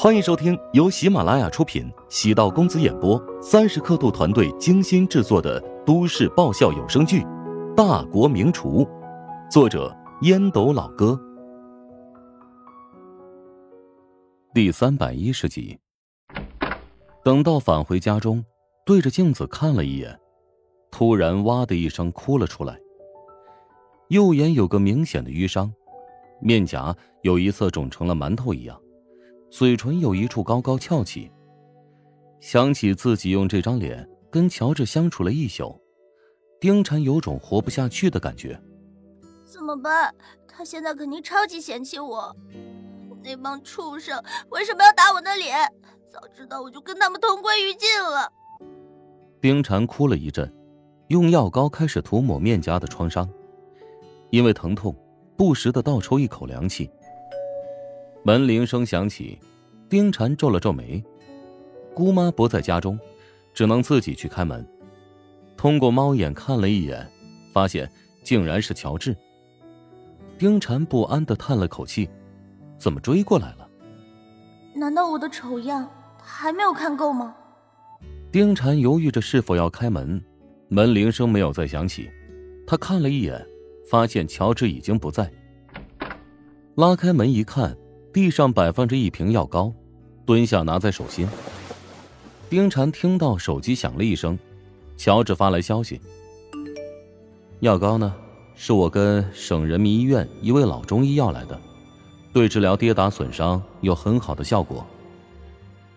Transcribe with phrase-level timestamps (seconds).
[0.00, 7.22] 欢迎收听由喜马拉雅出品、喜道公子演播、三十刻度团队精心制作的都市爆笑有声剧
[7.74, 8.84] 《大国名厨》，
[9.50, 11.20] 作者烟斗老哥，
[14.54, 15.76] 第三百一十集。
[17.24, 18.44] 等到返回家中，
[18.86, 20.16] 对着镜子看了一眼，
[20.92, 22.78] 突然哇的一声哭了出来。
[24.10, 25.74] 右眼有个明显的淤伤，
[26.40, 28.80] 面颊有一侧肿成了馒头一样，
[29.50, 31.30] 嘴唇有一处高高翘起。
[32.40, 35.80] 想起自己用这张脸跟乔治相处了一宿，
[36.60, 38.60] 丁婵有种活不下去的感觉。
[39.44, 40.14] 怎么办？
[40.46, 42.34] 他现在肯定超级嫌弃我。
[43.22, 45.56] 那帮畜生为什么要打我的脸？
[46.08, 48.32] 早知道我就跟他们同归于尽了。
[49.40, 50.52] 丁婵哭了一阵，
[51.08, 53.28] 用药膏开始涂抹面颊的创伤。
[54.30, 54.94] 因为疼痛，
[55.36, 56.90] 不时的倒抽一口凉气。
[58.22, 59.38] 门铃声响起，
[59.88, 61.02] 丁婵皱了皱眉。
[61.94, 62.98] 姑妈不在家中，
[63.54, 64.66] 只能自己去开门。
[65.56, 67.10] 通过猫眼看了一眼，
[67.52, 67.90] 发现
[68.22, 69.16] 竟然是乔治。
[70.36, 72.08] 丁婵不安的叹了口气
[72.78, 73.68] ：“怎么追过来了？
[74.74, 75.88] 难道我的丑样
[76.22, 77.34] 还没有看够吗？”
[78.30, 80.22] 丁婵犹豫着是否要开门，
[80.68, 82.10] 门铃声没有再响起，
[82.66, 83.44] 她看了一眼。
[83.90, 85.32] 发现乔治已经不在，
[86.74, 87.74] 拉开门一看，
[88.18, 89.72] 地上摆放着一瓶药膏，
[90.26, 91.28] 蹲下拿在手心。
[92.50, 94.36] 丁婵听到手机响了一声，
[94.96, 96.00] 乔治发来消息
[97.62, 98.12] ：“药膏呢？
[98.56, 101.60] 是我跟省人民医院一位老中医要来的，
[102.32, 104.84] 对治疗跌打损伤有很好的效果。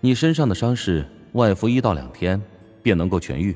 [0.00, 2.40] 你身上的伤势，外敷一到两天
[2.82, 3.54] 便能够痊愈，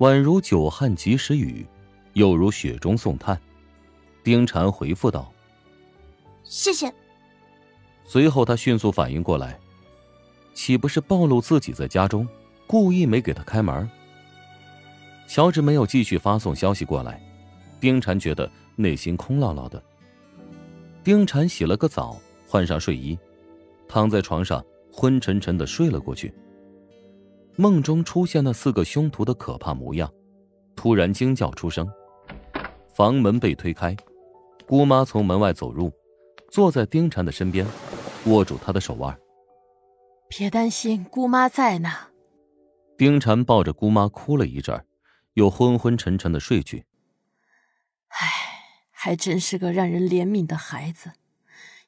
[0.00, 1.66] 宛如久旱及时雨。”
[2.12, 3.40] 又如雪中送炭，
[4.22, 5.32] 丁婵回复道
[6.44, 6.92] ：“谢谢。”
[8.06, 9.58] 随后他迅速反应过来，
[10.52, 12.28] 岂不是暴露自己在家中，
[12.66, 13.90] 故意没给他开门？
[15.26, 17.20] 乔治没有继续发送消息过来，
[17.80, 19.82] 丁婵觉得内心空落落的。
[21.02, 22.16] 丁婵洗了个澡，
[22.46, 23.18] 换上睡衣，
[23.88, 24.62] 躺在床上
[24.92, 26.32] 昏沉沉的睡了过去。
[27.56, 30.12] 梦中出现那四个凶徒的可怕模样，
[30.76, 31.90] 突然惊叫出声。
[32.94, 33.96] 房门被推开，
[34.66, 35.90] 姑妈从门外走入，
[36.54, 37.66] 坐在丁婵的身边，
[38.26, 39.18] 握住她的手腕。
[40.28, 41.90] 别担心，姑妈在呢。
[42.96, 44.86] 丁婵抱着姑妈哭了一阵，
[45.32, 46.86] 又昏昏沉沉的睡去。
[48.06, 48.28] 唉，
[48.92, 51.14] 还真是个让人怜悯的孩子，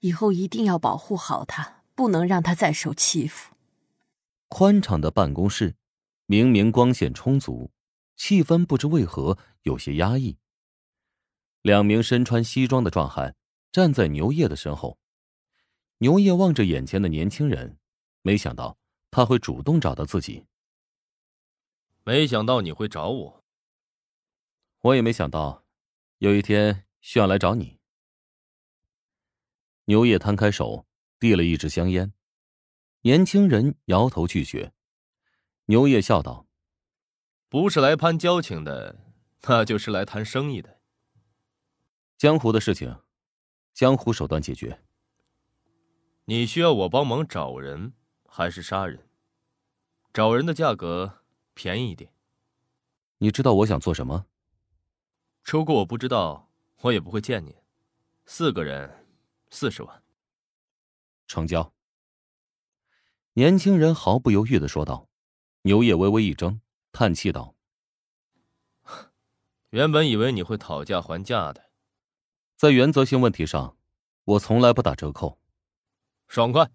[0.01, 3.55] 以后一定要保护好他，不能让他再受欺负。
[4.49, 5.77] 宽敞的办公室，
[6.27, 7.71] 明明光线充足，
[8.17, 10.39] 气氛不知为何有些压抑。
[11.63, 13.37] 两名身穿西装的壮汉
[13.77, 14.99] 站在牛叶的身后。
[15.99, 17.79] 牛叶望着眼前的年轻人，
[18.23, 18.79] 没想到
[19.11, 20.47] 他会主动找到自己。
[22.03, 23.45] 没想到你会找我。
[24.81, 25.67] 我也没想到，
[26.21, 27.79] 有一天需要来找你。
[29.85, 30.87] 牛叶摊开手，
[31.19, 32.15] 递了一支香烟。
[33.03, 34.73] 年轻人摇头拒绝。
[35.67, 36.47] 牛叶笑道
[37.51, 39.13] ：“不是来攀交情的，
[39.43, 40.81] 那就是来谈生意的。”
[42.17, 43.03] 江湖的事情，
[43.77, 44.81] 江湖手段解决。
[46.25, 47.93] 你需要我帮忙找人
[48.27, 49.07] 还是杀人？
[50.15, 51.19] 找人的价格
[51.53, 52.11] 便宜一点。
[53.19, 54.25] 你知道我想做什么？
[55.45, 56.51] 如果我不知道，
[56.81, 57.55] 我也不会见你。
[58.25, 59.07] 四个人，
[59.51, 60.03] 四十万。
[61.27, 61.75] 成交。
[63.35, 65.07] 年轻人毫不犹豫的说道。
[65.65, 66.61] 牛叶微微一怔，
[66.93, 67.55] 叹气道
[69.69, 71.66] ：“原本以为你会讨价还价的。”
[72.57, 73.77] 在原则性问题上，
[74.25, 75.39] 我从来不打折扣。
[76.27, 76.71] 爽快，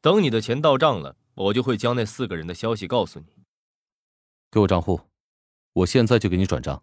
[0.00, 3.44] 等你的钱到账了，我就会将那四个人的消息告诉你。
[4.50, 5.02] 给我账户，
[5.74, 6.82] 我现在就给你转账。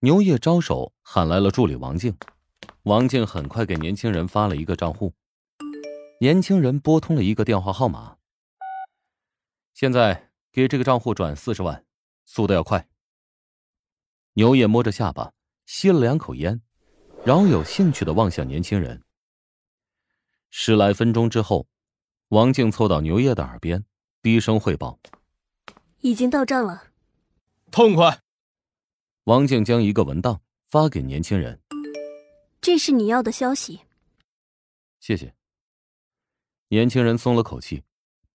[0.00, 2.14] 牛叶招手喊来了助理王静，
[2.82, 5.14] 王静很快给年轻人发了一个账户。
[6.20, 8.18] 年轻人拨通了一个电话号码。
[9.72, 11.86] 现在给这个账户转四十万，
[12.26, 12.90] 速度要快。
[14.34, 15.32] 牛叶摸着下巴。
[15.74, 16.60] 吸了两口烟，
[17.24, 19.02] 饶有兴趣的望向年轻人。
[20.50, 21.66] 十来分钟之后，
[22.28, 23.82] 王静凑到牛叶的耳边，
[24.20, 25.00] 低声汇报
[26.02, 26.92] ：“已经到账了。”
[27.72, 28.20] 痛快。
[29.24, 31.58] 王静将一个文档发给年轻人
[32.60, 33.80] ：“这是你要的消息。”
[35.00, 35.34] 谢谢。
[36.68, 37.82] 年轻人松了口气，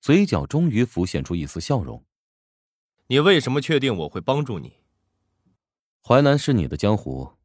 [0.01, 2.03] 嘴角终于浮现出一丝笑容。
[3.05, 4.73] “你为什么确定我会帮助你？”
[6.07, 7.35] 淮南是你的江湖，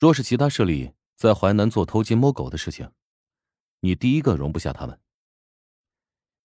[0.00, 2.90] 若是其他势力在淮南做偷鸡摸狗的事情，
[3.78, 5.00] 你第一个容不下他们。”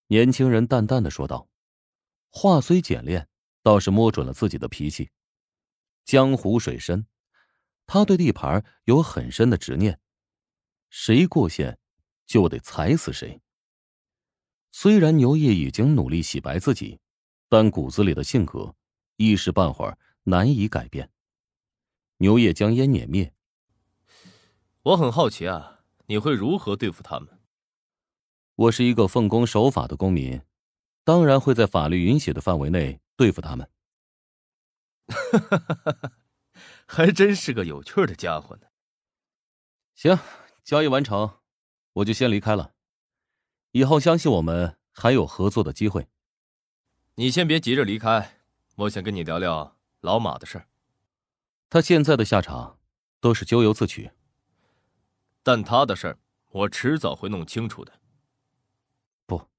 [0.06, 1.50] 年轻人淡淡的说道，
[2.30, 3.28] 话虽简练，
[3.64, 5.10] 倒是摸准了自己的脾气。
[6.06, 7.08] 江湖水深，
[7.88, 10.00] 他对地盘有很深的执念，
[10.92, 11.80] 谁过线，
[12.28, 13.42] 就得踩死谁。
[14.72, 17.00] 虽然牛业已经努力洗白自己，
[17.50, 18.76] 但骨子里的性格
[19.16, 21.12] 一时半会儿难以改变。
[22.18, 23.34] 牛叶将烟碾灭。
[24.84, 27.40] 我很好奇啊，你会如何对付他们？
[28.56, 30.42] 我是一个奉公守法的公民，
[31.04, 33.70] 当然会在法律允许的范围内对付他们。
[36.88, 38.68] 还真是个有趣的家伙呢。
[39.94, 40.18] 行，
[40.64, 41.40] 交易完成，
[41.94, 42.74] 我就先离开了。
[43.74, 46.08] 以后相信我们还有合作的机会。
[47.16, 48.40] 你先别急着离开，
[48.76, 50.68] 我想跟你聊聊老马的事儿。
[51.70, 52.80] 他现在的下场
[53.20, 54.12] 都是咎由自取，
[55.44, 56.18] 但他的事儿
[56.50, 58.00] 我迟早会弄清楚的。
[59.26, 59.50] 不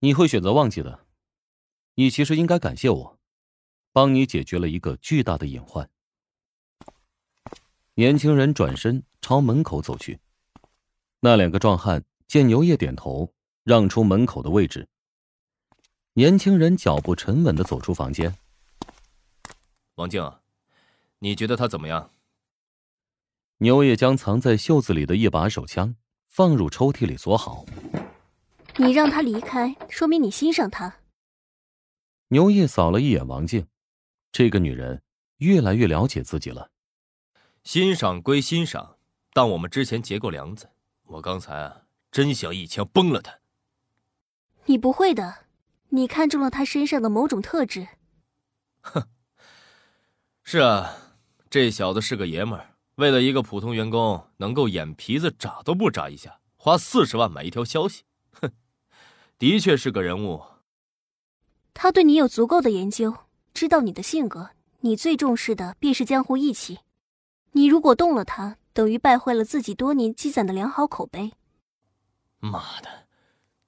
[0.00, 1.06] 你会选择忘记的，
[1.94, 3.18] 你其实应该感谢我，
[3.92, 5.88] 帮你解决了一个巨大的隐患。
[7.94, 10.18] 年轻人转身朝门口走去，
[11.20, 13.32] 那两个壮汉见牛叶点头，
[13.62, 14.88] 让出门口的位置。
[16.14, 18.36] 年轻人脚步沉稳的走出房间。
[19.94, 20.20] 王静，
[21.22, 22.10] 你觉得他怎么样？
[23.58, 25.94] 牛爷将藏在袖子里的一把手枪
[26.26, 27.64] 放入抽屉里锁好。
[28.76, 30.96] 你让他离开，说明你欣赏他。
[32.28, 33.68] 牛爷扫了一眼王静，
[34.32, 35.00] 这个女人
[35.36, 36.72] 越来越了解自己了。
[37.62, 38.96] 欣赏归欣赏，
[39.32, 40.68] 但我们之前结过梁子，
[41.04, 43.38] 我刚才啊，真想一枪崩了他。
[44.64, 45.44] 你不会的，
[45.90, 47.86] 你看中了他身上的某种特质。
[48.80, 49.06] 哼，
[50.42, 51.01] 是啊，
[51.52, 58.04] 这小子是个爷们儿，为了一个普通员工能够眼皮子眨都不眨一下，花四十万买一条消息。
[58.30, 58.50] 哼
[59.38, 60.42] 的确是个人物。
[61.74, 63.14] 他对你有足够的研究，
[63.52, 64.52] 知道你的性格。
[64.80, 66.78] 你最重视的便是江湖义气。
[67.50, 71.34] 你如果动了他，等于败坏了自己多年积攒的良好口碑。
[72.38, 73.08] 妈的！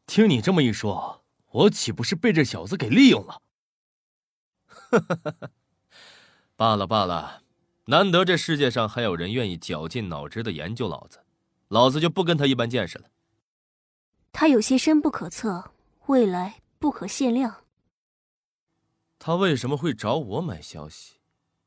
[0.06, 3.42] 听你这么一说，我岂不是被这小子给利用了？
[6.56, 7.42] 罢了罢了，
[7.86, 11.20] 难得这世界上还有人愿意绞尽脑汁的研究老子，
[11.68, 13.10] 老子就不跟他一般见识了。
[14.32, 15.72] 他有些深不可测，
[16.06, 17.64] 未来不可限量。
[19.18, 21.16] 他为什么会找我买消息？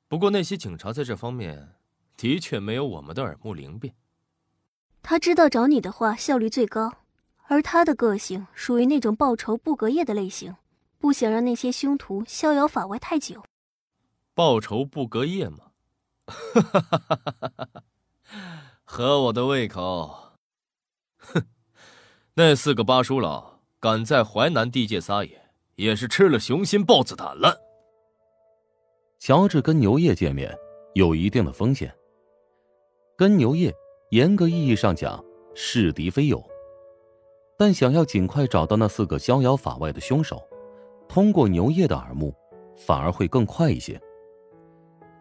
[0.07, 1.75] 不过那些警察在这方面
[2.15, 3.93] 的确没有我们的耳目灵便。
[5.03, 6.91] 他知道找你的话效率最高，
[7.43, 10.55] 而他的个性属于那种报仇不隔夜的类型，
[10.97, 13.43] 不想让那些凶徒逍遥法外太久。
[14.33, 15.66] 报仇不隔夜吗？
[16.27, 17.09] 哈哈哈！
[17.63, 17.83] 哈
[18.83, 20.33] 合我的胃口。
[21.17, 21.43] 哼。
[22.35, 27.59] 那四个八叔老敢在淮南地界撒野，也是吃了雄心豹子胆了。
[29.17, 30.55] 乔治跟牛业见面
[30.93, 31.91] 有一定的风险，
[33.17, 33.73] 跟牛业
[34.11, 35.23] 严格意义上讲
[35.55, 36.43] 是敌非友，
[37.57, 40.47] 但想要尽快找到那四个逍遥法外的凶手，
[41.09, 42.35] 通过牛业的耳目，
[42.75, 43.99] 反而会更快一些。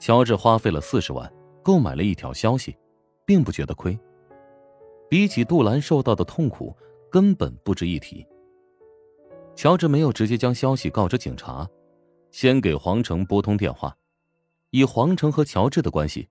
[0.07, 1.29] 乔治花费了四十万
[1.65, 2.79] 购买了一条消息，
[3.25, 3.99] 并不觉得亏，
[5.11, 6.73] 比起杜兰受到的痛苦。
[7.11, 8.25] 根本不值一提。
[9.57, 11.69] 乔治没有直接将消息告知警察，
[12.31, 13.97] 先给黄成拨通电话。
[14.71, 16.29] 以黄成和乔治的关系，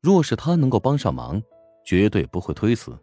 [0.00, 1.40] 若是他能够帮上忙，
[1.84, 2.98] 绝对不会推辞。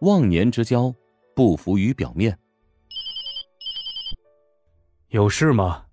[0.00, 0.92] 忘年之交，
[1.36, 2.36] 不浮于表面。
[5.10, 5.86] 有事吗？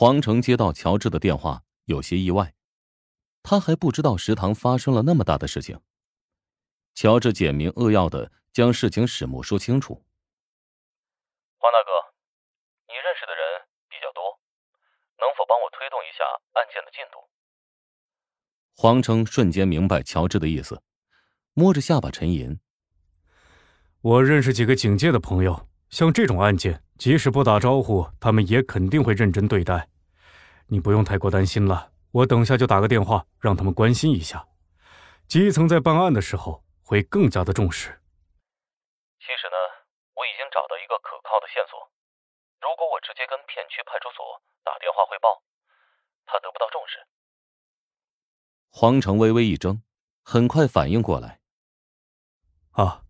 [0.00, 2.54] 黄成接到乔治的电话，有些意外，
[3.42, 5.78] 他还不知道食堂发生了那么大的事情。
[6.94, 10.02] 乔治简明扼要的将事情始末说清楚。
[11.58, 11.90] 黄大哥，
[12.88, 14.40] 你认识的人比较多，
[15.18, 16.24] 能否帮我推动一下
[16.58, 17.18] 案件的进度？
[18.74, 20.82] 黄成瞬间明白乔治的意思，
[21.52, 22.58] 摸着下巴沉吟。
[24.00, 29.88] 我认识几个警界的朋友，像这种案件，即使不打招呼，他们也肯定会认真对待。
[30.68, 34.46] 你不用太过担心了，我等下就打个电话，让他们关心一下。
[35.28, 36.64] 基层在办案的时候。
[36.90, 37.86] 会更加的重视。
[39.20, 39.56] 其实呢，
[40.16, 41.78] 我已经找到一个可靠的线索。
[42.60, 45.40] 如果我直接跟片区派出所打电话汇报，
[46.26, 46.98] 他得不到重视。
[48.72, 49.82] 黄成微微一怔，
[50.24, 51.38] 很快反应过来。
[52.72, 53.04] 啊，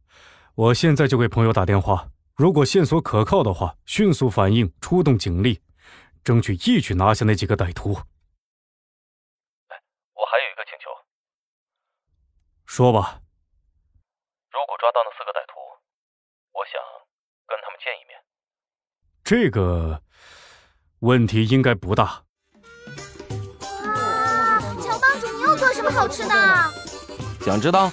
[0.54, 2.10] 我现在就给朋友打电话。
[2.40, 5.60] 如果线索可靠的话，迅速反应，出动警力，
[6.24, 7.92] 争取一举拿下那几个歹徒。
[9.68, 9.76] 哎，
[10.14, 10.88] 我还有一个请求。
[12.64, 13.20] 说吧。
[14.50, 15.60] 如果抓到那四个歹徒，
[16.52, 16.80] 我想
[17.46, 18.18] 跟他们见一面。
[19.22, 20.02] 这个
[21.00, 22.24] 问题应该不大。
[23.84, 26.34] 哇，乔帮主，你又做什么好吃的？
[27.44, 27.92] 想知道？